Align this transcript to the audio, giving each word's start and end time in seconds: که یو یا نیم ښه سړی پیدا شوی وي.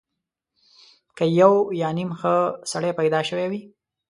که 1.17 1.25
یو 1.39 1.53
یا 1.81 1.89
نیم 1.97 2.11
ښه 2.19 2.35
سړی 2.71 2.91
پیدا 2.99 3.19
شوی 3.29 3.47
وي. 3.51 3.61